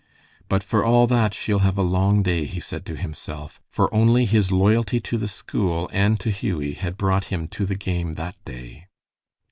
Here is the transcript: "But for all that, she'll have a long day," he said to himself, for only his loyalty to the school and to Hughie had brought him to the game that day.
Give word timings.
"But 0.49 0.63
for 0.63 0.83
all 0.83 1.05
that, 1.05 1.31
she'll 1.35 1.59
have 1.59 1.77
a 1.77 1.83
long 1.83 2.23
day," 2.23 2.45
he 2.45 2.59
said 2.59 2.87
to 2.87 2.95
himself, 2.95 3.61
for 3.69 3.93
only 3.93 4.25
his 4.25 4.51
loyalty 4.51 4.99
to 4.99 5.15
the 5.15 5.27
school 5.27 5.91
and 5.93 6.19
to 6.21 6.31
Hughie 6.31 6.73
had 6.73 6.97
brought 6.97 7.25
him 7.25 7.47
to 7.49 7.67
the 7.67 7.75
game 7.75 8.15
that 8.15 8.35
day. 8.43 8.87